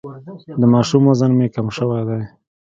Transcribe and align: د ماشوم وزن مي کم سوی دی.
د 0.59 0.61
ماشوم 0.73 1.03
وزن 1.09 1.31
مي 1.39 1.47
کم 1.55 1.67
سوی 1.77 2.01
دی. 2.07 2.21